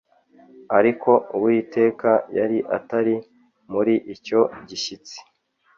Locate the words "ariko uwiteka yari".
0.77-2.57